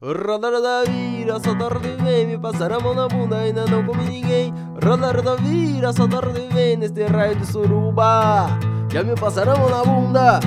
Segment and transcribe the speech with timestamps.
[0.00, 4.04] Roda, roda, vira, só tarde vem, me passar a mão na bunda, ainda não comi
[4.04, 4.54] ninguém.
[4.80, 8.46] Roda, roda, vira, só tarde vem, neste raio de suruba.
[8.92, 10.40] Já me passaram a mão na bunda,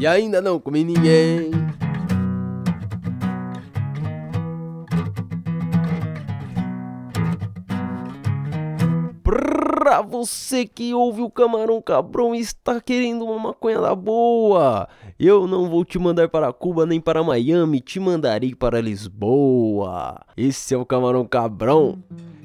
[0.00, 1.61] e ainda não comi ninguém.
[9.92, 14.88] Pra você que ouve o Camarão Cabrão e está querendo uma maconha da boa,
[15.20, 20.18] eu não vou te mandar para Cuba nem para Miami, te mandarei para Lisboa.
[20.34, 21.98] Esse é o Camarão Cabrão.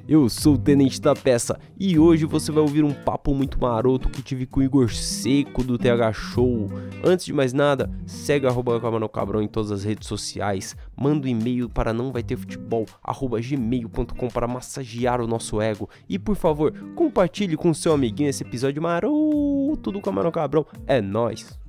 [0.08, 4.08] Eu sou o Tenente da Peça e hoje você vai ouvir um papo muito maroto
[4.08, 6.70] que tive com o Igor Seco do TH Show.
[7.04, 11.30] Antes de mais nada, segue arroba Camarão Cabrão em todas as redes sociais, manda um
[11.30, 16.38] e-mail para não vai ter futebol, arroba gmail.com para massagear o nosso ego e por
[16.38, 20.66] favor, compartilhe com seu amiguinho esse episódio maroto do Camarão Cabrão.
[20.86, 21.60] É nóis!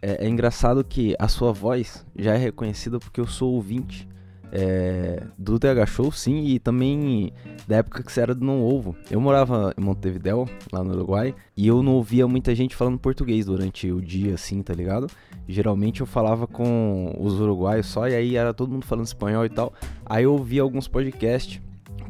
[0.00, 4.10] É, é, engraçado que a sua voz já é reconhecida porque eu sou ouvinte
[4.52, 7.32] é, do TH Show, sim, e também
[7.66, 8.94] da época que você era do Não Ovo.
[9.10, 13.46] Eu morava em Montevideo, lá no Uruguai, e eu não ouvia muita gente falando português
[13.46, 15.06] durante o dia, assim, tá ligado?
[15.48, 19.48] Geralmente eu falava com os uruguaios só, e aí era todo mundo falando espanhol e
[19.48, 19.72] tal.
[20.04, 21.60] Aí eu ouvia alguns podcasts.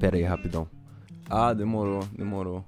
[0.00, 0.66] Pera aí, rapidão.
[1.30, 2.64] Ah, demorou, demorou.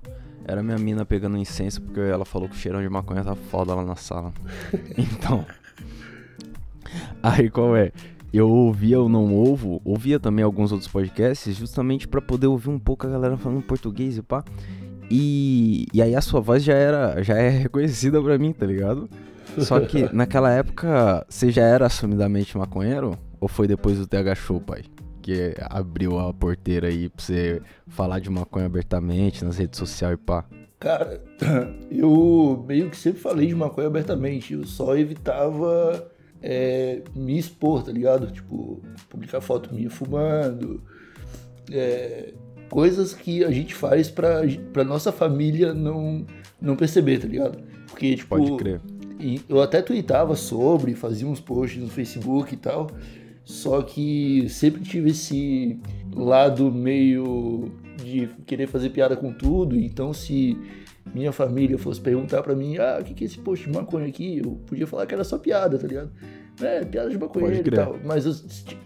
[0.46, 3.74] Era minha mina pegando incenso porque ela falou que o cheirão de maconha tá foda
[3.74, 4.32] lá na sala.
[4.96, 5.44] Então.
[7.22, 7.90] Aí qual é?
[8.36, 12.80] Eu ouvia o Não Ovo, ouvia também alguns outros podcasts, justamente para poder ouvir um
[12.80, 14.44] pouco a galera falando português e pá.
[15.08, 19.08] E, e aí a sua voz já era já é reconhecida pra mim, tá ligado?
[19.58, 23.16] Só que naquela época você já era assumidamente maconheiro?
[23.40, 24.82] Ou foi depois do TH Show, pai?
[25.22, 30.16] Que abriu a porteira aí pra você falar de maconha abertamente nas redes sociais e
[30.16, 30.44] pá.
[30.80, 31.22] Cara,
[31.90, 34.54] eu meio que sempre falei de maconha abertamente.
[34.54, 36.10] Eu só evitava
[36.46, 38.30] é, me expor, tá ligado?
[38.30, 40.82] Tipo, publicar foto minha fumando.
[41.72, 42.34] É,
[42.68, 46.26] coisas que a gente faz pra, pra nossa família não,
[46.60, 47.58] não perceber, tá ligado?
[47.86, 48.36] Porque, tipo.
[48.36, 48.80] Pode crer.
[49.48, 52.90] Eu até tweetava sobre, fazia uns posts no Facebook e tal.
[53.42, 55.80] Só que sempre tive esse
[56.14, 59.78] lado meio de querer fazer piada com tudo.
[59.78, 60.58] Então, se
[61.12, 64.06] minha família fosse perguntar para mim, ah, o que, que é esse post de maconha
[64.06, 64.38] aqui?
[64.38, 66.10] Eu podia falar que era só piada, tá ligado?
[66.60, 67.98] É, piada de maconheiro e tal.
[68.04, 68.32] Mas eu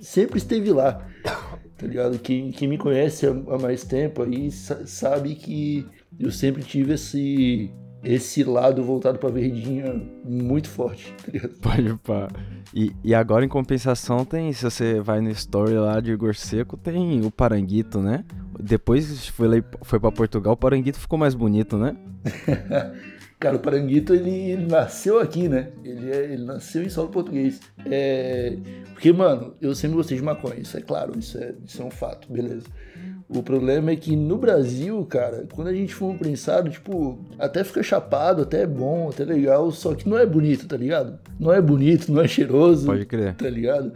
[0.01, 2.19] sempre esteve lá, tá ligado?
[2.19, 5.87] Quem, quem me conhece há mais tempo aí sabe que
[6.19, 7.71] eu sempre tive esse
[8.03, 11.55] esse lado voltado pra verdinha muito forte, tá ligado?
[11.61, 12.29] Pode pá.
[12.73, 16.77] E, e agora, em compensação, tem, se você vai no story lá de Igor Seco,
[16.77, 18.25] tem o Paranguito, né?
[18.61, 21.97] Depois foi, lá, foi pra Portugal, o Paranguito ficou mais bonito, né?
[23.39, 25.69] Cara, o Paranguito, ele, ele, nasceu aqui, né?
[25.85, 27.61] Ele, é, ele nasceu em solo português.
[27.87, 28.57] É,
[28.93, 31.91] porque, mano, eu sempre gostei de maconha, isso é claro, isso é, isso é um
[31.91, 32.67] fato, beleza.
[33.29, 37.83] O problema é que no Brasil, cara, quando a gente fuma prensado, tipo, até fica
[37.83, 41.19] chapado, até é bom, até é legal, só que não é bonito, tá ligado?
[41.39, 42.87] Não é bonito, não é cheiroso.
[42.87, 43.35] Pode crer.
[43.35, 43.93] Tá ligado?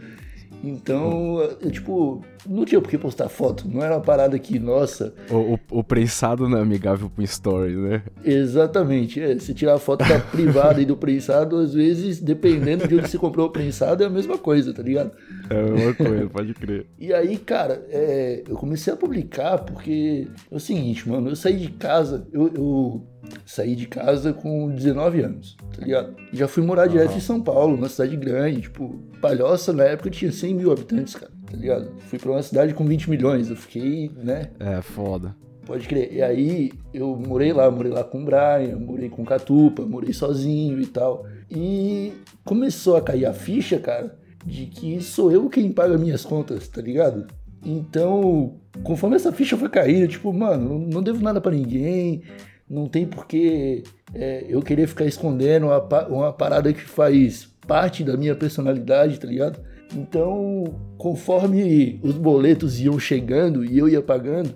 [0.62, 3.68] Então, eu, tipo, não tinha por que postar foto.
[3.68, 5.12] Não era uma parada que, nossa.
[5.28, 8.02] O, o, o prensado não é amigável pro story, né?
[8.24, 9.20] Exatamente.
[9.20, 13.08] É, se tirar a foto da privada e do prensado, às vezes, dependendo de onde
[13.08, 15.10] você comprou o prensado, é a mesma coisa, tá ligado?
[15.52, 16.86] É a mesma coisa, pode crer.
[16.98, 21.56] E aí, cara, é, eu comecei a publicar porque é o seguinte, mano, eu saí
[21.56, 23.06] de casa, eu, eu
[23.44, 26.16] saí de casa com 19 anos, tá ligado?
[26.32, 27.16] Já fui morar direto uhum.
[27.18, 31.32] em São Paulo, uma cidade grande, tipo, Palhoça na época tinha 100 mil habitantes, cara,
[31.50, 31.92] tá ligado?
[32.08, 34.50] Fui pra uma cidade com 20 milhões, eu fiquei, né?
[34.58, 35.36] É, foda.
[35.64, 36.12] Pode crer.
[36.12, 40.12] E aí eu morei lá, morei lá com o Brian, morei com o Catupa, morei
[40.12, 41.24] sozinho e tal.
[41.48, 42.12] E
[42.44, 46.80] começou a cair a ficha, cara, de que sou eu quem paga minhas contas, tá
[46.80, 47.26] ligado?
[47.64, 52.22] Então, conforme essa ficha foi caindo, tipo, mano, não devo nada para ninguém,
[52.68, 58.16] não tem porquê é, eu querer ficar escondendo uma, uma parada que faz parte da
[58.16, 59.60] minha personalidade, tá ligado?
[59.94, 60.64] Então,
[60.96, 64.54] conforme os boletos iam chegando e eu ia pagando,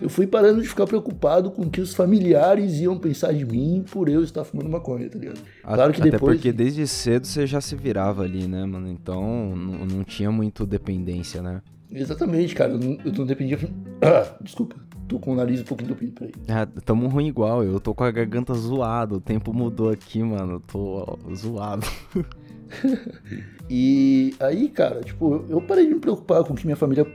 [0.00, 3.84] eu fui parando de ficar preocupado com o que os familiares iam pensar de mim
[3.90, 5.40] por eu estar fumando maconha, tá ligado?
[5.62, 6.36] Claro que Até depois...
[6.36, 8.88] porque desde cedo você já se virava ali, né, mano?
[8.88, 11.62] Então não, não tinha muito dependência, né?
[11.90, 12.72] Exatamente, cara.
[12.72, 13.58] Eu não, eu não dependia.
[14.02, 14.76] Ah, desculpa.
[15.08, 16.32] Tô com o nariz um pouquinho entupido, peraí.
[16.48, 20.54] É, tamo ruim igual, eu tô com a garganta zoada, o tempo mudou aqui, mano,
[20.54, 21.86] eu tô ó, zoado.
[23.68, 27.06] e aí, cara, tipo, eu parei de me preocupar com o que minha família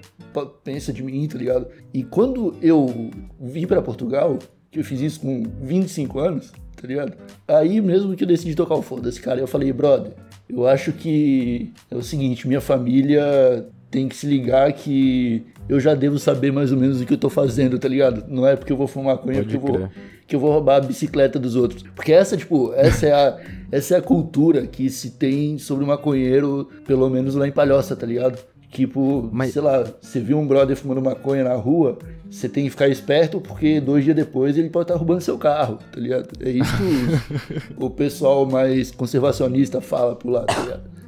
[0.64, 1.68] pensa de mim, tá ligado?
[1.94, 4.38] E quando eu vim para Portugal,
[4.70, 7.14] que eu fiz isso com 25 anos, tá ligado?
[7.48, 10.14] Aí mesmo que eu decidi tocar o foda-se, cara, eu falei, brother,
[10.50, 15.94] Eu acho que é o seguinte, minha família tem que se ligar que eu já
[15.94, 18.26] devo saber mais ou menos o que eu tô fazendo, tá ligado?
[18.28, 19.90] Não é porque eu vou fumar maconha, porque eu vou,
[20.26, 21.84] que eu vou roubar a bicicleta dos outros.
[21.94, 23.38] Porque essa, tipo, essa é a,
[23.70, 27.96] essa é a cultura que se tem sobre o maconheiro, pelo menos lá em Palhoça,
[27.96, 28.40] tá ligado?
[28.70, 29.52] Tipo, Mas...
[29.52, 32.00] sei lá, você viu um brother fumando maconha na rua,
[32.30, 35.78] você tem que ficar esperto porque dois dias depois ele pode estar roubando seu carro,
[35.92, 36.30] tá ligado?
[36.40, 41.01] É isso que o pessoal mais conservacionista fala por lá, tá ligado?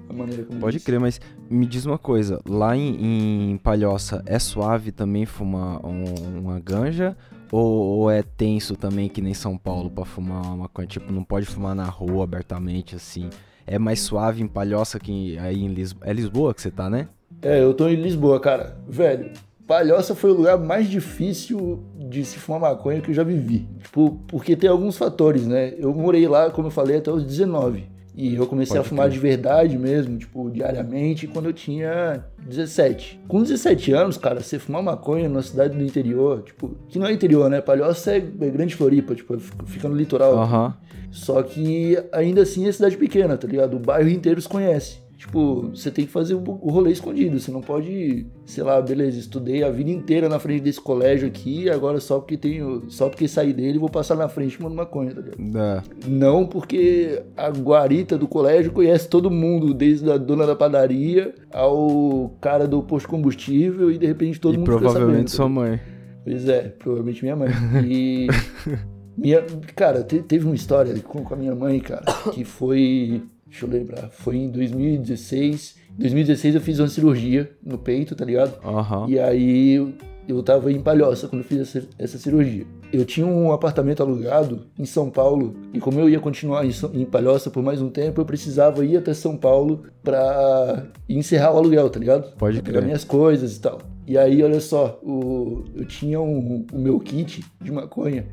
[0.59, 1.19] Pode crer, mas
[1.49, 6.03] me diz uma coisa, lá em, em Palhoça é suave também fumar um,
[6.39, 7.15] uma ganja?
[7.51, 10.87] Ou, ou, é tenso também que nem São Paulo pra fumar uma maconha?
[10.87, 13.29] Tipo, não pode fumar na rua abertamente assim.
[13.67, 16.09] É mais suave em Palhoça que aí em Lisboa.
[16.09, 17.07] É Lisboa que você tá, né?
[17.43, 18.75] É, eu tô em Lisboa, cara.
[18.87, 19.29] Velho,
[19.67, 23.67] Palhoça foi o lugar mais difícil de se fumar maconha que eu já vivi.
[23.81, 25.73] Tipo, porque tem alguns fatores, né?
[25.77, 27.92] Eu morei lá, como eu falei, até os 19.
[28.15, 29.13] E eu comecei Pode a fumar ter.
[29.13, 33.19] de verdade mesmo, tipo, diariamente, quando eu tinha 17.
[33.27, 37.11] Com 17 anos, cara, você fumar maconha numa cidade do interior, tipo, que não é
[37.11, 37.59] interior, né?
[37.59, 40.37] Palhoça é, é grande Floripa, tipo, fica no litoral.
[40.37, 40.73] Uhum.
[41.11, 43.77] Só que ainda assim é cidade pequena, tá ligado?
[43.77, 45.02] O bairro inteiro se conhece.
[45.23, 47.39] Tipo, você tem que fazer o rolê escondido.
[47.39, 51.69] Você não pode, sei lá, beleza, estudei a vida inteira na frente desse colégio aqui,
[51.69, 52.83] agora só porque tenho.
[52.89, 55.57] Só porque saí dele vou passar na frente fumando maconha, tá ligado?
[55.57, 55.81] É.
[56.09, 62.35] Não porque a guarita do colégio conhece todo mundo, desde a dona da padaria ao
[62.41, 65.79] cara do posto combustível, e de repente todo e mundo Provavelmente sabendo, sua mãe.
[66.25, 67.49] Pois é, provavelmente minha mãe.
[67.87, 68.27] E.
[69.17, 69.41] minha,
[69.73, 72.03] cara, teve uma história com, com a minha mãe, cara,
[72.33, 73.23] que foi
[73.53, 74.09] Deixa eu lembrar.
[74.09, 75.75] Foi em 2016.
[75.95, 78.59] Em 2016 eu fiz uma cirurgia no peito, tá ligado?
[78.65, 79.07] Uhum.
[79.07, 79.93] E aí
[80.27, 82.65] eu, tava em Palhoça quando eu fiz essa, essa, cirurgia.
[82.91, 87.05] Eu tinha um apartamento alugado em São Paulo e como eu ia continuar em, em
[87.05, 91.91] Palhoça por mais um tempo, eu precisava ir até São Paulo pra encerrar o aluguel,
[91.91, 92.35] tá ligado?
[92.37, 93.77] Pode pra pegar minhas coisas e tal.
[94.07, 98.25] E aí, olha só, o, eu tinha um, o meu kit de maconha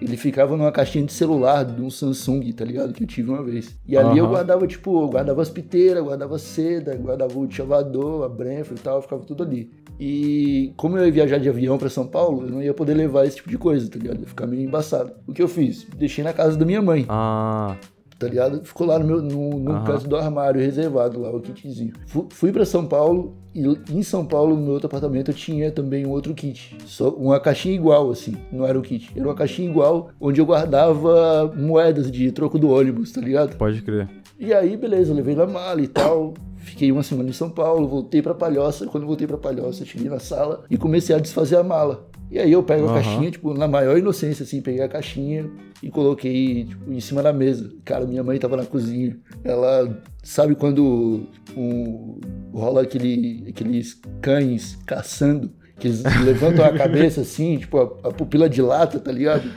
[0.00, 2.92] ele ficava numa caixinha de celular de um Samsung, tá ligado?
[2.92, 3.78] Que eu tive uma vez.
[3.86, 4.26] E ali uhum.
[4.26, 8.78] eu guardava, tipo, eu guardava as piteiras, guardava seda, guardava o chavador, a Brenfa e
[8.78, 9.70] tal, ficava tudo ali.
[9.98, 13.26] E como eu ia viajar de avião para São Paulo, eu não ia poder levar
[13.26, 14.20] esse tipo de coisa, tá ligado?
[14.20, 15.12] Ia ficar meio embaçado.
[15.26, 15.86] O que eu fiz?
[15.96, 17.06] Deixei na casa da minha mãe.
[17.08, 17.76] Ah
[18.18, 18.64] tá ligado?
[18.64, 19.84] Ficou lá no meu no, no uhum.
[19.84, 21.92] canto do armário reservado lá o kitzinho.
[22.06, 25.70] Fui, fui para São Paulo e em São Paulo no meu outro apartamento eu tinha
[25.70, 29.34] também um outro kit, só uma caixinha igual assim, não era o kit, era uma
[29.34, 33.56] caixinha igual onde eu guardava moedas de troco do ônibus, tá ligado?
[33.56, 34.08] Pode crer.
[34.38, 36.34] E aí beleza, eu levei na mala e tal.
[36.58, 38.86] Fiquei uma semana em São Paulo, voltei para Palhoça.
[38.86, 42.08] Quando voltei para Palhoça, cheguei na sala e comecei a desfazer a mala.
[42.30, 42.90] E aí eu pego uhum.
[42.90, 45.48] a caixinha, tipo, na maior inocência, assim, peguei a caixinha
[45.82, 47.72] e coloquei, tipo, em cima da mesa.
[47.84, 49.16] Cara, minha mãe tava na cozinha.
[49.44, 51.26] Ela sabe quando
[51.56, 52.18] um,
[52.52, 58.48] rola aquele, aqueles cães caçando, que eles levantam a cabeça assim, tipo, a, a pupila
[58.48, 59.48] dilata, tá ligado?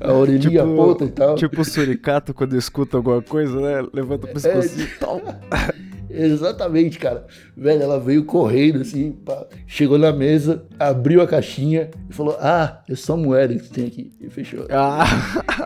[0.00, 1.34] a orelhinha tipo, ponta e tal.
[1.36, 3.88] Tipo o suricato quando escuta alguma coisa, né?
[3.92, 5.20] Levanta o pescoço é, e tal.
[6.14, 7.26] Exatamente, cara.
[7.56, 12.82] Velho, ela veio correndo assim, pá, chegou na mesa, abriu a caixinha e falou: Ah,
[12.88, 14.12] é só moeda que tem aqui.
[14.20, 14.66] E fechou.
[14.70, 15.04] Ah.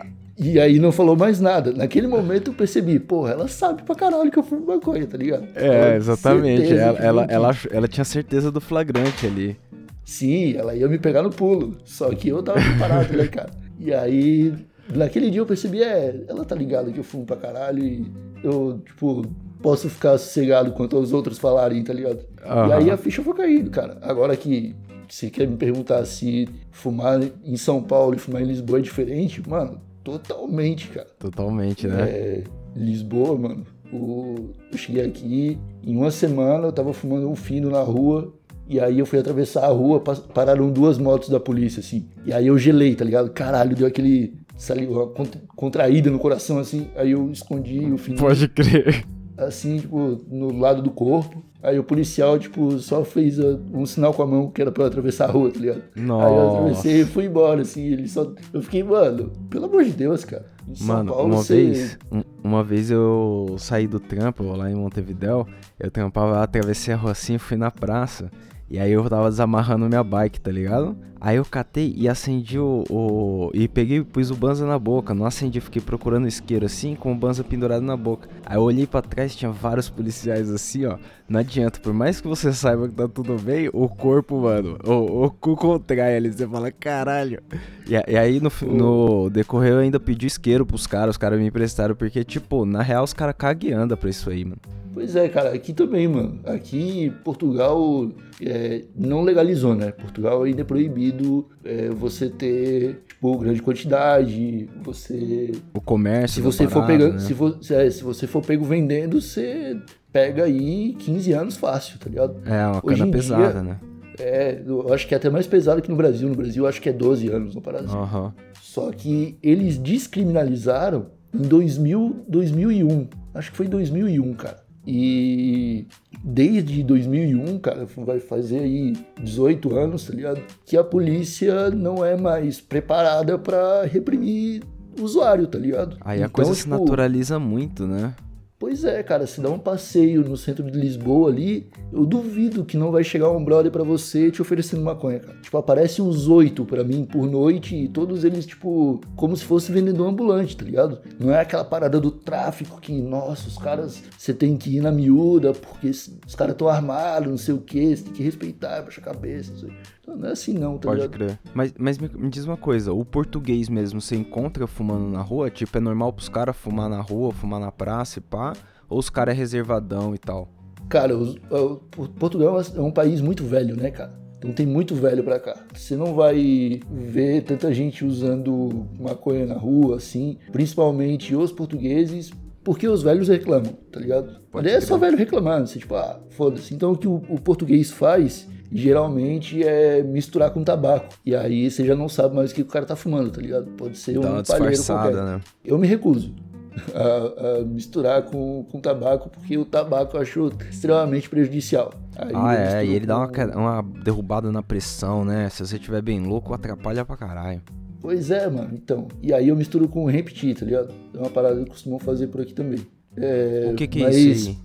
[0.41, 1.73] E aí não falou mais nada.
[1.73, 5.45] Naquele momento eu percebi, porra, ela sabe pra caralho que eu fumo maconha, tá ligado?
[5.53, 6.71] É, exatamente.
[6.71, 9.57] Ela, ela, ela, ela, tinha certeza do flagrante ali.
[10.05, 11.77] Sim, ela ia me pegar no pulo.
[11.83, 13.49] Só que eu tava preparado, né, cara?
[13.77, 14.53] E aí,
[14.95, 18.09] naquele dia eu percebi, é, ela tá ligada que eu fumo pra caralho e
[18.41, 19.25] eu, tipo,
[19.61, 22.25] posso ficar sossegado quanto aos outros falarem, tá ligado?
[22.45, 22.67] Uhum.
[22.67, 23.97] E aí a ficha foi caindo, cara.
[24.01, 24.75] Agora que
[25.07, 29.47] você quer me perguntar se fumar em São Paulo e fumar em Lisboa é diferente,
[29.47, 31.07] mano, totalmente, cara.
[31.17, 32.09] Totalmente, né?
[32.09, 32.43] É,
[32.75, 37.81] Lisboa, mano, o, eu cheguei aqui, em uma semana eu tava fumando um fino na
[37.81, 38.33] rua,
[38.67, 39.99] e aí eu fui atravessar a rua,
[40.33, 42.07] pararam duas motos da polícia, assim.
[42.23, 43.31] E aí eu gelei, tá ligado?
[43.31, 45.11] Caralho, deu aquele saliva
[45.55, 46.87] contraída no coração, assim.
[46.95, 48.19] Aí eu escondi o fino.
[48.19, 49.03] Pode crer
[49.45, 51.43] assim, tipo, no lado do corpo.
[51.61, 54.83] Aí o policial, tipo, só fez uh, um sinal com a mão que era pra
[54.83, 55.83] eu atravessar a rua, tá ligado?
[55.95, 56.27] Nossa.
[56.27, 58.31] Aí eu atravessei e fui embora, assim, ele só...
[58.53, 60.45] Eu fiquei, mano, pelo amor de Deus, cara.
[60.69, 61.97] Em mano, Paulo, uma vez,
[62.43, 65.45] uma vez eu saí do trampo lá em Montevidéu,
[65.79, 68.31] eu trampava, atravessei a rua assim, fui na praça,
[68.69, 70.95] e aí eu tava desamarrando minha bike, tá ligado?
[71.21, 73.51] Aí eu catei e acendi o, o.
[73.53, 75.13] e peguei pus o Banza na boca.
[75.13, 78.29] Não acendi, fiquei procurando isqueiro assim, com o Banza pendurado na boca.
[78.45, 80.97] Aí eu olhei para trás, tinha vários policiais assim, ó.
[81.27, 85.25] Não adianta, por mais que você saiba que tá tudo bem, o corpo, mano, o,
[85.25, 86.31] o cu contrai ali.
[86.31, 87.41] Você fala, caralho.
[87.85, 91.47] E, e aí no, no decorrer eu ainda pedi isqueiro pros caras, os caras me
[91.47, 94.61] emprestaram, porque, tipo, na real os caras cagueando pra isso aí, mano.
[94.93, 96.39] Pois é, cara, aqui também, mano.
[96.45, 98.09] Aqui Portugal
[98.41, 99.91] é, não legalizou, né?
[99.91, 105.51] Portugal ainda é proibido é, você ter, tipo, grande quantidade, você...
[105.73, 107.19] O comércio Se você for parada, pegando, né?
[107.19, 109.77] se, for, é, se você for pego vendendo, você
[110.11, 112.35] pega aí 15 anos fácil, tá ligado?
[112.45, 113.79] É, uma Hoje cana pesada, dia- né?
[114.21, 116.27] É, eu acho que é até mais pesado que no Brasil.
[116.27, 117.97] No Brasil, acho que é 12 anos no Brasil.
[117.97, 118.33] Aham.
[118.61, 123.07] Só que eles descriminalizaram em 2000, 2001.
[123.33, 124.68] Acho que foi em 2001, cara.
[124.87, 125.85] E
[126.23, 130.41] desde 2001, cara, vai fazer aí 18 anos, tá ligado?
[130.65, 134.63] Que a polícia não é mais preparada pra reprimir
[134.99, 135.97] o usuário, tá ligado?
[136.01, 138.15] Aí a Então, coisa se tipo, naturaliza muito, né?
[138.59, 142.75] Pois é, cara, se dá um passeio no centro de Lisboa ali, eu duvido que
[142.75, 145.37] não vai chegar um brother pra você te oferecendo maconha, cara.
[145.41, 149.71] Tipo, aparece uns oito pra mim por noite e todos eles, tipo, como se fosse
[149.71, 150.99] vendedor ambulante, tá ligado?
[151.17, 154.91] Não é aquela parada do tráfico que, nossa, os caras, você tem que ir na
[154.91, 158.99] miúda porque os caras estão armados, não sei o que, você tem que respeitar, baixa
[158.99, 159.71] a cabeça, não sei.
[160.15, 161.11] Não é assim não, tá Pode ligado?
[161.17, 161.39] crer.
[161.53, 165.49] Mas, mas me, me diz uma coisa, o português mesmo, você encontra fumando na rua?
[165.49, 168.53] Tipo, é normal pros caras fumar na rua, fumar na praça e pá?
[168.89, 170.49] Ou os caras é reservadão e tal?
[170.89, 174.17] Cara, os- o- o- Portugal é um país muito velho, né, cara?
[174.39, 175.55] Então tem muito velho pra cá.
[175.73, 182.31] Você não vai ver tanta gente usando maconha na rua, assim, principalmente os portugueses,
[182.63, 184.39] porque os velhos reclamam, tá ligado?
[184.51, 186.73] Pode Mas é só velho reclamando, assim, tipo, ah, foda-se.
[186.73, 191.09] Então o que o, o português faz, geralmente, é misturar com tabaco.
[191.25, 193.65] E aí você já não sabe mais o que o cara tá fumando, tá ligado?
[193.71, 195.13] Pode ser Dá um uma palheiro qualquer.
[195.15, 195.41] né?
[195.63, 196.33] Eu me recuso
[196.93, 201.91] a, a misturar com, com tabaco, porque o tabaco eu acho extremamente prejudicial.
[202.15, 205.49] Aí Ah, é, e ele dá uma, com- uma derrubada na pressão, né?
[205.49, 207.61] Se você estiver bem louco, atrapalha pra caralho.
[208.01, 209.07] Pois é, mano, então.
[209.21, 210.93] E aí eu misturo com hemp tea, tá ligado?
[211.13, 212.79] É uma parada que costumam fazer por aqui também.
[213.17, 214.57] É, o que que é mas isso aí?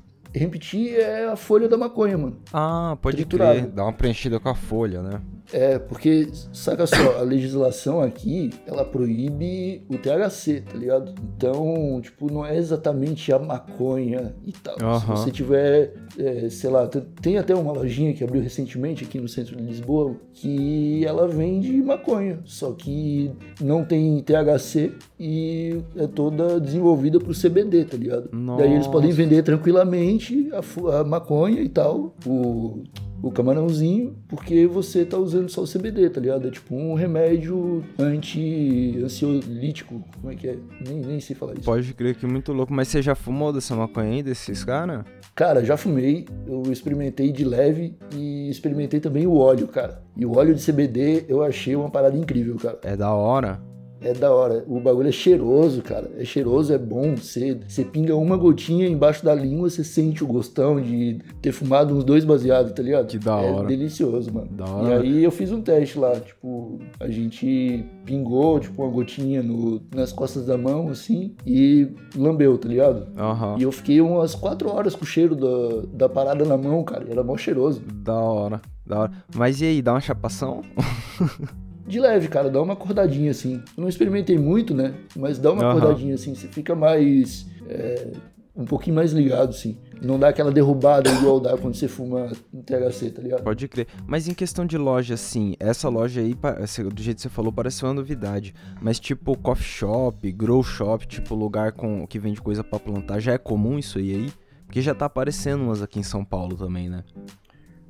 [0.58, 2.38] Tea é a folha da maconha, mano.
[2.52, 3.60] Ah, pode triturado.
[3.60, 3.70] crer.
[3.70, 5.20] Dá uma preenchida com a folha, né?
[5.52, 11.14] É, porque, saca só, a legislação aqui, ela proíbe o THC, tá ligado?
[11.36, 14.74] Então, tipo, não é exatamente a maconha e tal.
[14.78, 15.16] Se Aham.
[15.16, 16.88] você tiver, é, sei lá,
[17.20, 21.72] tem- até uma lojinha que abriu recentemente aqui no centro de Lisboa, que ela vende
[21.82, 28.30] maconha, só que não tem THC e é toda desenvolvida pro CBD, tá ligado?
[28.56, 29.22] Daí eles podem Nossa.
[29.22, 32.82] vender tranquilamente a, a maconha e tal, o,
[33.26, 36.48] o camarãozinho, porque você tá usando só o CBD, tá ligado?
[36.48, 40.58] É tipo um remédio anti-ansiolítico, como é que é?
[40.86, 41.62] Nem, nem sei falar isso.
[41.62, 42.72] Pode crer que muito louco.
[42.72, 45.04] Mas você já fumou dessa maconha aí, desses caras?
[45.34, 50.02] Cara, já fumei, eu experimentei de leve e experimentei também o óleo, cara.
[50.16, 52.78] E o óleo de CBD eu achei uma parada incrível, cara.
[52.82, 53.60] É da hora.
[54.04, 54.62] É da hora.
[54.68, 56.10] O bagulho é cheiroso, cara.
[56.18, 57.14] É cheiroso, é bom.
[57.16, 61.94] Você, você pinga uma gotinha embaixo da língua, você sente o gostão de ter fumado
[61.96, 63.06] uns dois baseados, tá ligado?
[63.06, 63.66] Que da é hora.
[63.66, 64.48] delicioso, mano.
[64.52, 65.00] Da E hora.
[65.00, 70.12] aí eu fiz um teste lá, tipo, a gente pingou, tipo, uma gotinha no, nas
[70.12, 73.06] costas da mão, assim, e lambeu, tá ligado?
[73.18, 73.56] Aham.
[73.58, 77.04] E eu fiquei umas quatro horas com o cheiro da, da parada na mão, cara.
[77.08, 77.80] e Era mó cheiroso.
[78.02, 78.60] Da hora.
[78.86, 79.12] Da hora.
[79.34, 80.60] Mas e aí, dá uma chapação?
[81.86, 83.62] De leve, cara, dá uma acordadinha assim.
[83.76, 84.94] Eu não experimentei muito, né?
[85.16, 85.78] Mas dá uma Aham.
[85.78, 86.34] acordadinha assim.
[86.34, 87.46] Você fica mais.
[87.68, 88.12] é,
[88.56, 89.76] um pouquinho mais ligado, assim.
[90.00, 92.30] Não dá aquela derrubada igual dá quando você fuma
[92.64, 93.42] THC, tá ligado?
[93.42, 93.86] Pode crer.
[94.06, 97.82] Mas em questão de loja, assim, essa loja aí, do jeito que você falou, parece
[97.84, 98.54] uma novidade.
[98.80, 103.32] Mas tipo, coffee shop, grow shop, tipo, lugar com que vende coisa pra plantar, já
[103.32, 104.32] é comum isso aí aí?
[104.66, 107.02] Porque já tá aparecendo umas aqui em São Paulo também, né?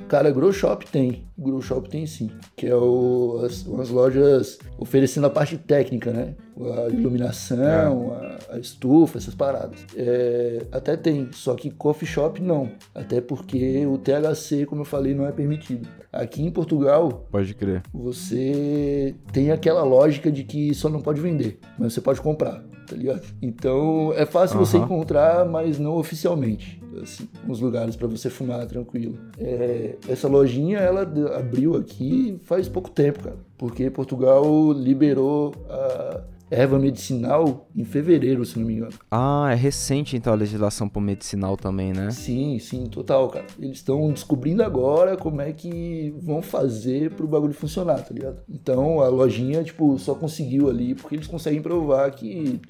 [0.09, 1.25] Cara, Grow Shop tem.
[1.39, 2.31] Grow Shop tem sim.
[2.57, 6.35] Que é o, as, umas lojas oferecendo a parte técnica, né?
[6.57, 9.85] A iluminação, a, a estufa, essas paradas.
[9.97, 12.71] É, até tem, só que coffee shop não.
[12.95, 15.89] Até porque o THC, como eu falei, não é permitido.
[16.13, 17.83] Aqui em Portugal, Pode crer.
[17.93, 22.97] você tem aquela lógica de que só não pode vender, mas você pode comprar, tá
[22.97, 23.23] ligado?
[23.41, 24.87] Então é fácil você Aham.
[24.87, 26.83] encontrar, mas não oficialmente.
[27.03, 29.19] Assim, uns lugares pra você fumar tranquilo.
[29.39, 31.03] É, essa lojinha ela
[31.37, 38.59] abriu aqui faz pouco tempo, cara, porque Portugal liberou a erva medicinal em fevereiro, se
[38.59, 38.93] não me engano.
[39.11, 42.11] Ah, é recente então a legislação pro medicinal também, né?
[42.11, 43.47] Sim, sim, total, cara.
[43.59, 48.43] Eles estão descobrindo agora como é que vão fazer pro bagulho funcionar, tá ligado?
[48.49, 52.61] Então a lojinha, tipo, só conseguiu ali porque eles conseguem provar que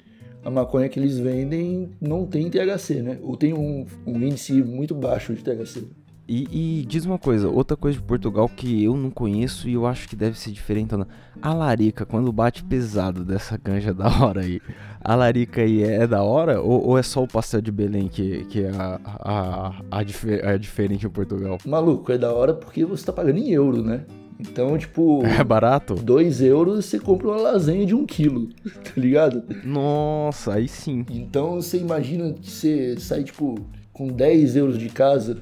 [0.45, 3.17] a maconha que eles vendem não tem THC, né?
[3.23, 5.83] Ou tem um, um índice muito baixo de THC.
[6.27, 9.85] E, e diz uma coisa, outra coisa de Portugal que eu não conheço e eu
[9.85, 10.95] acho que deve ser diferente.
[10.95, 11.05] Não.
[11.41, 14.61] A larica, quando bate pesado dessa canja da hora aí,
[15.01, 18.45] a larica aí é da hora ou, ou é só o pastel de Belém que,
[18.45, 21.57] que é a, a, a, a, a diferente em Portugal?
[21.65, 24.05] Maluco, é da hora porque você tá pagando em euro, né?
[24.39, 25.23] Então, tipo.
[25.25, 25.95] É barato?
[25.95, 28.49] 2 euros você compra uma lasanha de 1 um quilo,
[28.83, 29.43] tá ligado?
[29.63, 31.05] Nossa, aí sim.
[31.09, 33.55] Então você imagina que você sai, tipo,
[33.91, 35.37] com 10 euros de casa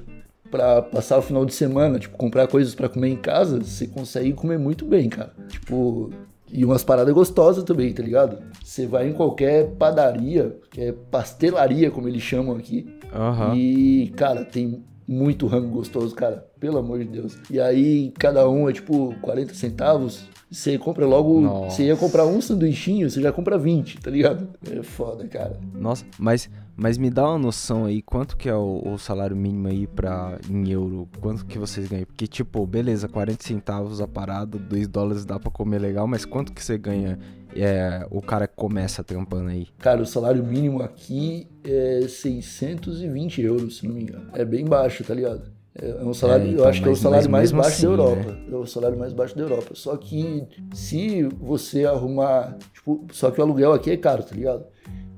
[0.50, 4.32] para passar o final de semana, tipo, comprar coisas para comer em casa, você consegue
[4.32, 5.32] comer muito bem, cara.
[5.48, 6.10] Tipo,
[6.52, 8.38] e umas paradas gostosas também, tá ligado?
[8.62, 12.86] Você vai em qualquer padaria, que é pastelaria, como eles chamam aqui.
[13.12, 13.56] Aham.
[13.56, 16.46] E, cara, tem muito rango gostoso, cara.
[16.58, 17.38] Pelo amor de Deus.
[17.50, 20.28] E aí, cada um é tipo 40 centavos.
[20.50, 21.40] Você compra logo.
[21.40, 21.76] Nossa.
[21.76, 24.48] Você ia comprar um sanduichinho, você já compra 20, tá ligado?
[24.70, 25.58] É foda, cara.
[25.74, 29.68] Nossa, mas, mas me dá uma noção aí, quanto que é o, o salário mínimo
[29.68, 31.08] aí pra, em euro?
[31.20, 32.06] Quanto que vocês ganham?
[32.06, 36.52] Porque, tipo, beleza, 40 centavos a parada, 2 dólares dá pra comer legal, mas quanto
[36.52, 37.18] que você ganha
[37.56, 39.66] é, o cara começa trampando aí?
[39.78, 44.28] Cara, o salário mínimo aqui é 620 euros, se não me engano.
[44.32, 45.52] É bem baixo, tá ligado?
[45.76, 47.86] É um salário, É, eu então, acho que é o salário mais baixo da assim,
[47.86, 48.38] Europa.
[48.50, 49.70] É o salário mais baixo da Europa.
[49.74, 52.56] Só que se você arrumar.
[52.72, 54.64] Tipo, só que o aluguel aqui é caro, tá ligado?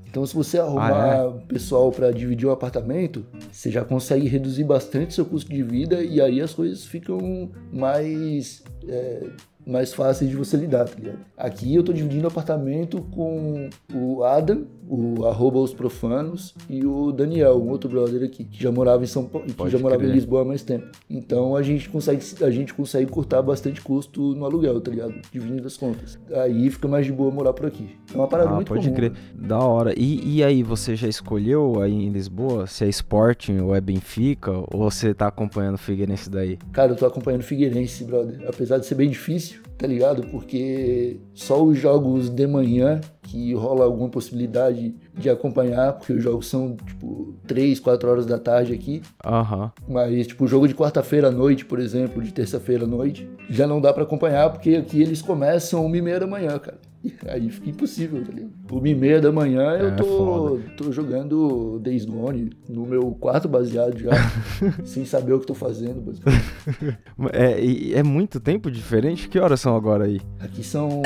[0.09, 5.13] Então, se você arrumar Ah, pessoal pra dividir o apartamento, você já consegue reduzir bastante
[5.13, 8.63] seu custo de vida e aí as coisas ficam mais.
[8.87, 9.27] é,
[9.67, 11.19] mais fáceis de você lidar, tá ligado?
[11.35, 17.57] Aqui eu tô dividindo apartamento com o Adam, o arroba os profanos, e o Daniel,
[17.61, 20.11] um outro brother aqui, que já morava em São Paulo, que Pode já morava crer.
[20.11, 20.87] em Lisboa há mais tempo.
[21.09, 25.13] Então a gente consegue a gente consegue cortar bastante custo no aluguel, tá ligado?
[25.31, 26.17] Dividindo as contas.
[26.33, 27.89] Aí fica mais de boa morar por aqui.
[28.13, 28.95] É uma parada Ah, muito pode comum.
[28.95, 29.11] crer.
[29.11, 29.17] né?
[29.47, 29.93] Da hora.
[29.97, 34.51] E, e aí, você já escolheu aí em Lisboa se é Sporting ou é Benfica?
[34.51, 36.57] Ou você tá acompanhando o Figueirense daí?
[36.71, 38.39] Cara, eu tô acompanhando o Figueirense, brother.
[38.47, 40.23] Apesar de ser bem difícil, tá ligado?
[40.27, 46.47] Porque só os jogos de manhã que rola alguma possibilidade de acompanhar, porque os jogos
[46.47, 49.01] são, tipo, 3, 4 horas da tarde aqui.
[49.23, 49.71] Aham.
[49.87, 53.67] Mas, tipo, o jogo de quarta-feira à noite, por exemplo, de terça-feira à noite, já
[53.67, 56.79] não dá pra acompanhar, porque aqui eles começam uma e meia da manhã, cara.
[57.27, 58.51] Aí fica impossível, tá ligado?
[58.71, 60.63] Uma e meia da manhã eu É, tô, foda.
[60.75, 64.11] tô jogando Days Gone no meu quarto baseado já,
[64.83, 66.45] sem saber o que tô fazendo, basicamente.
[67.33, 69.27] É, é muito tempo diferente?
[69.29, 70.19] Que horas são agora aí?
[70.39, 71.01] Aqui são,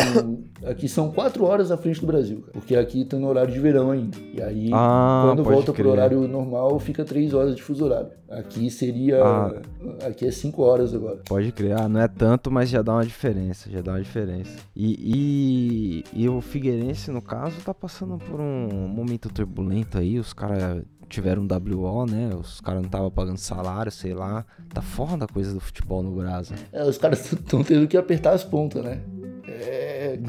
[0.66, 3.60] aqui são quatro horas à frente do Brasil, cara, porque aqui tá no horário de
[3.60, 4.18] verão ainda.
[4.34, 5.84] E aí, Ah, quando volta crer.
[5.86, 8.10] pro horário normal, fica três horas de fuso horário.
[8.30, 9.22] Aqui seria.
[9.24, 9.62] Ah.
[10.08, 11.20] Aqui é cinco horas agora.
[11.28, 11.74] Pode crer.
[11.78, 13.70] Ah, não é tanto, mas já dá uma diferença.
[13.70, 14.52] Já dá uma diferença.
[14.74, 15.81] E, e,
[16.14, 20.20] e o Figueirense, no caso, tá passando por um momento turbulento aí.
[20.20, 22.34] Os caras tiveram um WO, né?
[22.36, 24.46] Os caras não estavam pagando salário, sei lá.
[24.74, 26.58] Tá foda a coisa do futebol no Brasil.
[26.72, 29.02] É, os caras estão tendo que apertar as pontas, né?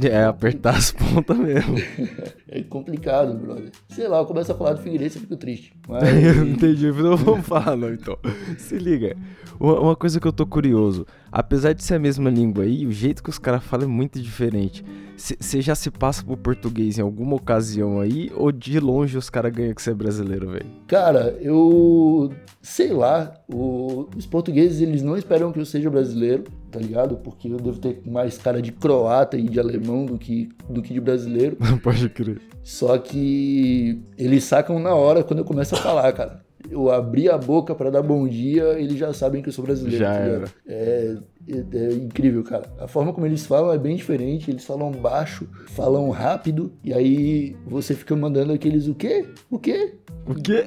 [0.03, 1.75] É, É, apertar as pontas mesmo.
[2.49, 3.71] é complicado, brother.
[3.89, 5.73] Sei lá, eu começo a falar do Figueirense e fico triste.
[5.89, 8.17] Mas, Eu não entendi, não vamos falar não, então.
[8.59, 9.17] Se liga.
[9.59, 11.07] Uma, coisa que eu tô curioso.
[11.31, 14.21] Apesar de ser a mesma língua aí, o jeito que os caras falam é muito
[14.21, 14.85] diferente.
[15.17, 18.31] Você já se passa por português em alguma ocasião aí?
[18.35, 20.67] Ou de longe os caras ganham que você é brasileiro, velho?
[20.89, 26.81] Cara, eu sei lá, o- os portugueses eles não esperam que eu seja brasileiro, tá
[26.81, 27.17] ligado?
[27.17, 30.95] Porque eu devo ter mais cara de croata e de alemão do que, do que
[30.95, 31.57] de brasileiro.
[31.85, 32.41] Pode crer.
[32.63, 36.43] Só que eles sacam na hora quando eu começo a falar, cara.
[36.71, 39.99] Eu abri a boca pra dar bom dia, eles já sabem que eu sou brasileiro.
[39.99, 40.45] Já tá era.
[40.67, 41.17] É,
[41.49, 42.65] é- é incrível, cara.
[42.79, 44.51] A forma como eles falam é bem diferente.
[44.51, 49.27] Eles falam baixo, falam rápido, e aí você fica mandando aqueles o quê?
[49.51, 49.95] O quê?
[50.25, 50.65] O quê?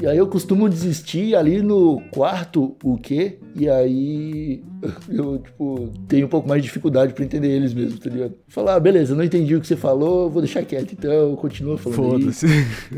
[0.00, 3.38] E aí eu costumo desistir ali no quarto o quê?
[3.54, 4.62] E aí
[5.08, 8.34] eu, tipo, tenho um pouco mais de dificuldade pra entender eles mesmo, tá ligado?
[8.48, 11.96] Falar, ah, beleza, não entendi o que você falou, vou deixar quieto então, continua falando.
[11.96, 12.46] Foda-se.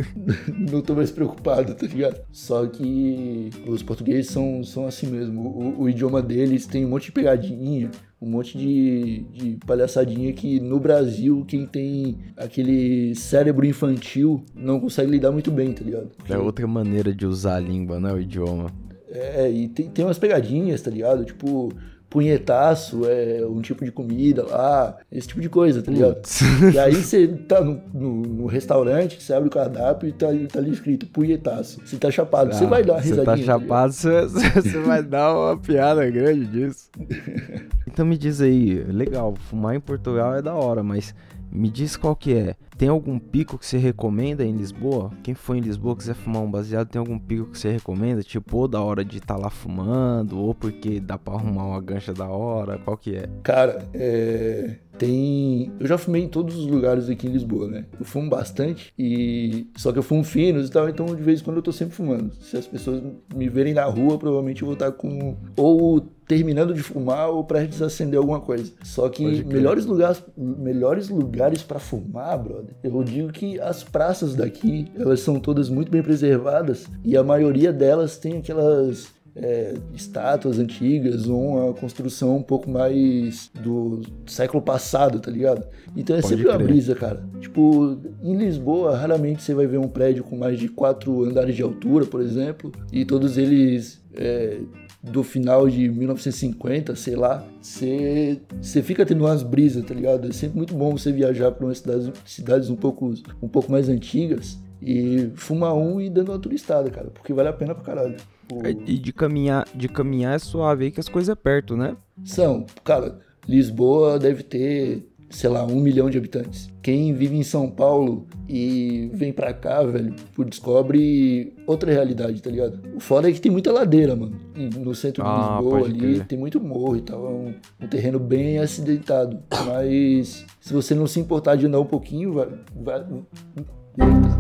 [0.70, 2.20] Não tô mais preocupado, tá ligado?
[2.32, 5.40] Só que os portugueses são, são assim mesmo.
[5.48, 10.58] O, o idioma deles tem um monte de pegadinha, um monte de, de palhaçadinha que
[10.60, 16.08] no Brasil quem tem aquele cérebro infantil não consegue lidar muito bem, tá ligado?
[16.16, 18.12] Porque- É outra maneira de usar a língua, né?
[18.12, 18.72] O idioma.
[19.10, 21.24] é, e tem, tem umas pegadinhas, tá ligado?
[21.24, 21.70] Tipo,
[22.10, 26.18] punhetaço é um tipo de comida lá, esse tipo de coisa, tá ligado?
[26.74, 30.58] E aí você tá no, no- no restaurante, você abre o cardápio e tá, tá
[30.58, 31.80] ali escrito punhetaço.
[31.84, 33.24] Você tá chapado, você Ah, vai dar uma Você risadinha.
[33.26, 33.60] tá ligado?
[33.62, 34.26] chapado, você,
[34.62, 36.88] você vai dar uma piada grande disso.
[37.90, 41.12] Então me diz aí, legal, fumar em Portugal é da hora, mas
[41.50, 42.56] Me diz qual que é.
[42.76, 45.10] Tem algum pico que você recomenda em Lisboa?
[45.22, 48.22] Quem for em Lisboa quiser fumar um baseado, tem algum pico que você recomenda?
[48.22, 51.80] Tipo, ou da hora de estar tá lá fumando, ou porque dá pra arrumar uma
[51.80, 53.28] gancha da hora, qual que é?
[53.42, 54.76] Cara, é...
[54.98, 55.72] Tem.
[55.78, 57.86] Eu já fumei em todos os lugares aqui em Lisboa, né?
[57.98, 59.68] Eu fumo bastante e.
[59.76, 61.94] Só que eu fumo finos e tal, então de vez em quando eu tô sempre
[61.94, 62.34] fumando.
[62.40, 63.00] Se as pessoas
[63.32, 65.36] me verem na rua, provavelmente eu vou estar com.
[65.56, 68.70] Ou terminando de fumar ou prestes a acender alguma coisa.
[68.84, 72.74] Só que melhores lugares, melhores lugares para fumar, brother.
[72.84, 77.72] Eu digo que as praças daqui, elas são todas muito bem preservadas e a maioria
[77.72, 85.20] delas tem aquelas é, estátuas antigas ou uma construção um pouco mais do século passado,
[85.20, 85.66] tá ligado?
[85.96, 86.56] Então é Pode sempre crer.
[86.56, 87.24] uma brisa, cara.
[87.40, 91.62] Tipo, em Lisboa, raramente você vai ver um prédio com mais de quatro andares de
[91.62, 94.60] altura, por exemplo, e todos eles é,
[95.02, 100.28] do final de 1950, sei lá, você fica tendo umas brisas, tá ligado?
[100.28, 103.88] É sempre muito bom você viajar para umas cidades, cidades um, pouco, um pouco mais
[103.88, 108.16] antigas e fumar um e dando uma turistada, cara, porque vale a pena pra caralho.
[108.52, 108.66] O...
[108.66, 111.96] É, e de caminhar, de caminhar é suave aí que as coisas é perto, né?
[112.24, 116.70] São, cara, Lisboa deve ter, sei lá, um milhão de habitantes.
[116.82, 120.14] Quem vive em São Paulo e vem pra cá, velho,
[120.46, 122.80] descobre outra realidade, tá ligado?
[122.96, 124.38] O foda é que tem muita ladeira, mano.
[124.56, 126.26] No centro de ah, Lisboa ali crer.
[126.26, 127.26] tem muito morro e tal.
[127.26, 129.38] É um, um, terreno bem acidentado.
[129.66, 133.04] Mas se você não se importar de andar um pouquinho, vai, vai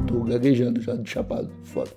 [0.06, 1.50] tô gaguejando já de chapado.
[1.64, 1.90] Foda.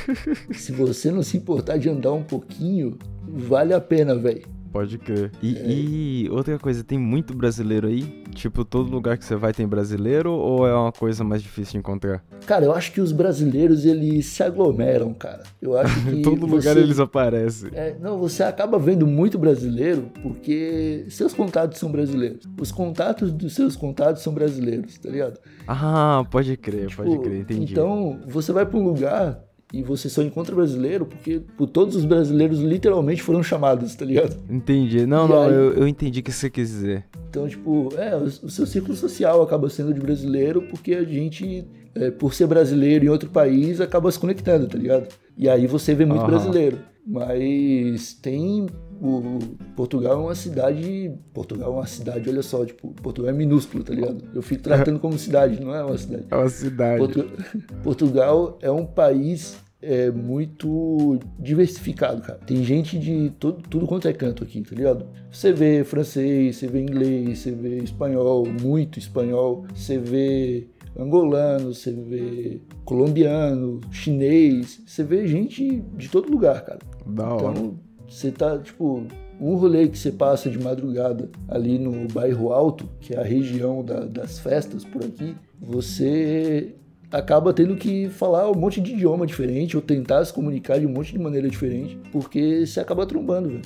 [0.52, 4.42] Se você não se importar de andar um pouquinho, vale a pena, velho.
[4.74, 5.30] Pode crer.
[5.40, 5.62] E, é.
[5.68, 8.02] e, outra coisa, tem muito brasileiro aí?
[8.34, 11.78] Tipo, todo lugar que você vai tem brasileiro ou é uma coisa mais difícil de
[11.78, 12.24] encontrar?
[12.44, 15.44] Cara, eu acho que os brasileiros, eles se aglomeram, cara.
[15.62, 16.22] Eu acho que.
[16.22, 16.56] todo você...
[16.56, 17.70] lugar eles aparecem.
[17.72, 22.44] É, não, você acaba vendo muito brasileiro porque seus contatos são brasileiros.
[22.60, 25.38] Os contatos dos seus contatos são brasileiros, tá ligado?
[25.68, 27.74] Ah, pode crer, tipo, pode crer, entendi.
[27.74, 29.38] Então, você vai pra um lugar
[29.74, 34.36] e você só encontra brasileiro porque por todos os brasileiros literalmente foram chamados, tá ligado?
[34.48, 35.04] Entendi.
[35.04, 35.52] Não, e não, aí...
[35.52, 37.04] eu, eu entendi o que você quis dizer.
[37.28, 42.10] Então, tipo, é, o, seu círculo social acaba sendo de brasileiro porque a gente, é,
[42.12, 45.08] por ser brasileiro em outro país, acaba se conectando, tá ligado?
[45.36, 46.28] E aí você vê muito uhum.
[46.28, 46.78] brasileiro.
[47.06, 48.66] Mas tem
[49.00, 49.38] o
[49.76, 51.12] Portugal é uma cidade.
[51.32, 54.24] Portugal é uma cidade, olha só, tipo, Portugal é minúsculo, tá ligado?
[54.34, 56.24] Eu fico tratando como cidade, não é uma cidade.
[56.30, 56.98] É uma cidade.
[56.98, 57.30] Portu...
[57.82, 62.38] Portugal é um país é muito diversificado, cara.
[62.46, 65.06] Tem gente de todo, tudo quanto é canto aqui, tá ligado?
[65.30, 70.66] Você vê francês, você vê inglês, você vê espanhol, muito espanhol, você vê
[70.98, 76.78] angolano, você vê colombiano, chinês, você vê gente de todo lugar, cara.
[77.06, 77.58] Da hora.
[77.58, 79.06] Então, você tá, tipo,
[79.40, 83.84] um rolê que você passa de madrugada ali no bairro Alto, que é a região
[83.84, 86.74] da, das festas por aqui, você
[87.14, 90.90] acaba tendo que falar um monte de idioma diferente ou tentar se comunicar de um
[90.90, 93.62] monte de maneira diferente, porque você acaba trombando, velho.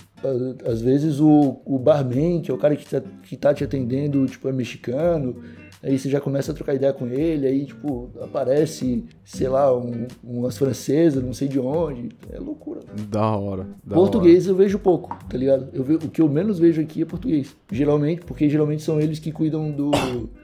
[0.66, 4.26] Às vezes o, o barman, que é o cara que tá, que tá te atendendo,
[4.26, 5.36] tipo, é mexicano,
[5.82, 10.06] Aí você já começa a trocar ideia com ele, aí, tipo, aparece, sei lá, um,
[10.22, 12.08] umas francesas, não sei de onde.
[12.32, 12.80] É loucura.
[13.08, 13.66] Da hora.
[13.84, 14.52] Da português hora.
[14.52, 15.68] eu vejo pouco, tá ligado?
[15.72, 17.56] Eu vejo, o que eu menos vejo aqui é português.
[17.70, 19.90] Geralmente, porque geralmente são eles que cuidam do,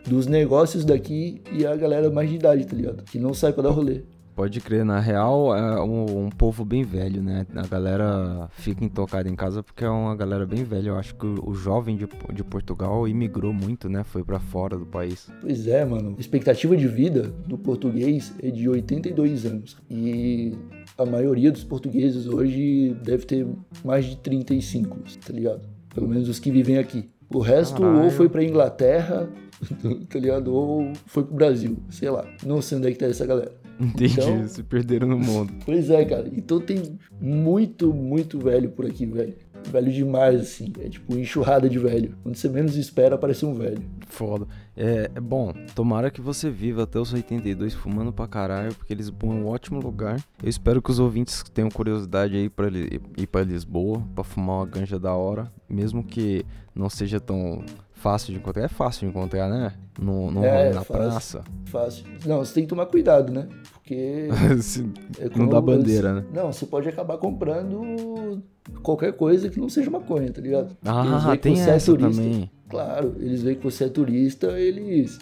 [0.06, 3.02] dos negócios daqui e a galera mais de idade, tá ligado?
[3.04, 4.02] Que não sai pra dar rolê.
[4.34, 7.46] Pode crer, na real é um, um, povo bem velho, né?
[7.54, 10.88] A galera fica intocada em casa porque é uma galera bem velha.
[10.88, 14.02] Eu acho que o, o jovem de, de Portugal imigrou muito, né?
[14.02, 15.30] Foi para fora do país.
[15.40, 16.14] Pois é, mano.
[16.16, 19.76] A expectativa de vida do português é de 82 anos.
[19.88, 20.52] E
[20.98, 23.46] a maioria dos portugueses hoje deve ter
[23.84, 25.62] mais de 35, tá ligado?
[25.94, 27.08] Pelo menos os que vivem aqui.
[27.32, 28.04] O resto Caralho.
[28.04, 29.28] ou foi pra Inglaterra,
[30.10, 30.52] tá ligado?
[30.52, 32.26] Ou foi pro Brasil, sei lá.
[32.44, 33.63] Não sei onde é que tá essa galera.
[33.78, 35.52] Entendi, então, se perderam no mundo.
[35.64, 36.30] Pois é, cara.
[36.32, 39.34] Então tem muito, muito velho por aqui, velho.
[39.70, 40.72] Velho demais, assim.
[40.80, 42.16] É tipo enxurrada de velho.
[42.22, 43.82] Quando você menos espera, aparece um velho.
[44.06, 44.46] Foda.
[44.76, 49.32] É, é bom, tomara que você viva até os 82 fumando pra caralho, porque Lisboa
[49.32, 50.22] é um ótimo lugar.
[50.42, 54.66] Eu espero que os ouvintes tenham curiosidade aí pra ir pra Lisboa, pra fumar uma
[54.66, 55.50] ganja da hora.
[55.68, 57.64] Mesmo que não seja tão
[58.04, 58.64] fácil de encontrar.
[58.64, 59.72] É fácil de encontrar, né?
[59.98, 61.44] No, no é, na fácil, praça.
[61.64, 62.04] Fácil.
[62.26, 63.48] Não, você tem que tomar cuidado, né?
[63.72, 64.28] Porque.
[65.18, 66.24] é não dá bandeira, né?
[66.34, 68.42] Não, você pode acabar comprando
[68.82, 70.76] qualquer coisa que não seja maconha, tá ligado?
[70.84, 72.50] Ah, tem é essa é também.
[72.68, 75.18] Claro, eles veem que você é turista, eles,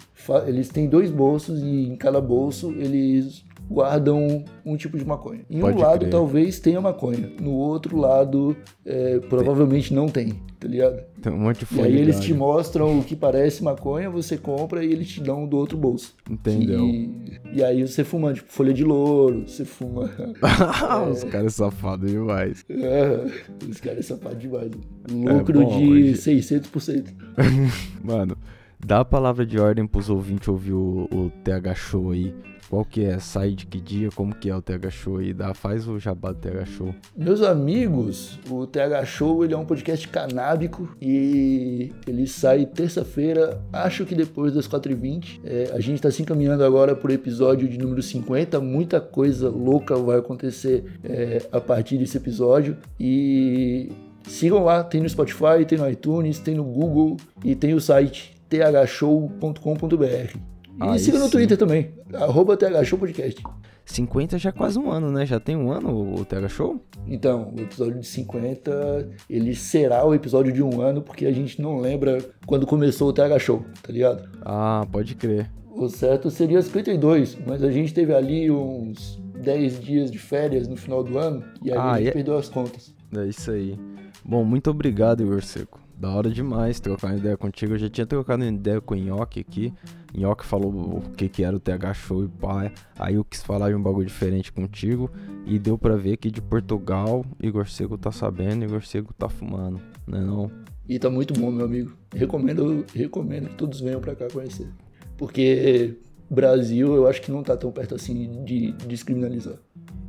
[0.47, 5.41] eles têm dois bolsos e em cada bolso eles guardam um tipo de maconha.
[5.49, 6.11] Em Pode um lado crer.
[6.11, 8.55] talvez tenha maconha, no outro lado
[8.85, 11.01] é, provavelmente não tem, tá ligado?
[11.21, 11.85] Tem um monte de E folha.
[11.87, 15.57] aí eles te mostram o que parece maconha, você compra e eles te dão do
[15.57, 16.13] outro bolso.
[16.29, 16.85] Entendeu?
[16.85, 20.09] E, e aí você fuma, tipo, folha de louro, você fuma.
[21.11, 22.63] Os caras safados demais.
[22.69, 23.25] É,
[23.69, 24.71] os caras safados demais.
[25.09, 26.13] Lucro É bom, de hoje.
[26.13, 27.05] 600%.
[28.03, 28.37] Mano,
[28.85, 32.33] dá a palavra de ordem pros ouvintes ouvir o, o TH Show aí.
[32.69, 33.19] Qual que é?
[33.19, 34.09] Sai de que dia?
[34.15, 35.33] Como que é o TH Show aí?
[35.33, 36.95] Dá, faz o jabá do TH Show.
[37.15, 44.05] Meus amigos, o TH Show ele é um podcast canábico e ele sai terça-feira, acho
[44.05, 45.41] que depois das 4h20.
[45.43, 48.59] É, a gente está se encaminhando agora por episódio de número 50.
[48.59, 52.77] Muita coisa louca vai acontecer é, a partir desse episódio.
[52.99, 53.91] E
[54.27, 58.33] sigam lá, tem no Spotify, tem no iTunes, tem no Google e tem o site
[58.49, 60.52] thshow.com.br.
[60.79, 61.31] E Aí siga no sim.
[61.31, 63.41] Twitter também, arroba TH Podcast.
[63.85, 65.25] 50 já é quase um ano, né?
[65.25, 66.79] Já tem um ano o TH Show?
[67.05, 71.61] Então, o episódio de 50, ele será o episódio de um ano, porque a gente
[71.61, 74.27] não lembra quando começou o TH Show, tá ligado?
[74.41, 75.49] Ah, pode crer.
[75.69, 80.77] O certo seria 52, mas a gente teve ali uns 10 dias de férias no
[80.77, 82.93] final do ano, e aí Ah, a gente e é- perdeu as contas.
[83.15, 83.77] É isso aí.
[84.23, 85.82] Bom, muito obrigado, Igor Seco.
[86.03, 87.75] Da hora demais trocar uma ideia contigo.
[87.75, 89.73] Eu já tinha trocado uma ideia com o Nhoque aqui.
[90.13, 92.69] Nhoque falou o que, que era o TH Show e pá.
[92.99, 95.09] Aí eu quis falar de um bagulho diferente contigo.
[95.45, 99.79] E deu pra ver que de Portugal, Igor Seco tá sabendo, Igor Seco tá fumando.
[100.05, 100.51] Né não?
[100.89, 101.95] E tá muito bom, meu amigo.
[102.13, 104.67] Recomendo, recomendo que todos venham pra cá conhecer.
[105.15, 105.95] Porque
[106.29, 109.55] Brasil, eu acho que não tá tão perto assim de descriminalizar.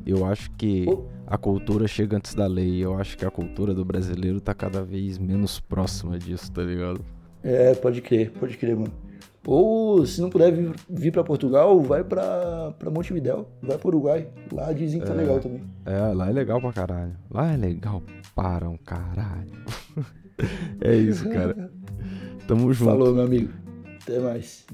[0.07, 0.87] Eu acho que
[1.27, 2.85] a cultura chega antes da lei.
[2.85, 7.01] Eu acho que a cultura do brasileiro tá cada vez menos próxima disso, tá ligado?
[7.43, 8.93] É, pode crer, pode crer, mano.
[9.47, 14.29] Ou se não puder vir, vir para Portugal, vai pra, pra Montevidéu, vai pro Uruguai.
[14.51, 15.63] Lá dizem que tá legal também.
[15.85, 17.15] É, lá é legal pra caralho.
[17.31, 18.03] Lá é legal
[18.35, 19.53] para um caralho.
[20.81, 21.71] é isso, cara.
[22.49, 22.91] Tamo junto.
[22.91, 23.51] Falou, meu amigo.
[24.03, 24.67] Até mais.